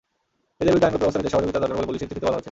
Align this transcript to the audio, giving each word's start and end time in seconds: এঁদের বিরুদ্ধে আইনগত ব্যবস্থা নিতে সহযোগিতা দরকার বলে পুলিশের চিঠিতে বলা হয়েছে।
এঁদের 0.61 0.71
বিরুদ্ধে 0.73 0.87
আইনগত 0.87 1.01
ব্যবস্থা 1.01 1.19
নিতে 1.21 1.33
সহযোগিতা 1.33 1.61
দরকার 1.61 1.77
বলে 1.77 1.89
পুলিশের 1.89 2.07
চিঠিতে 2.09 2.23
বলা 2.25 2.29
হয়েছে। 2.35 2.39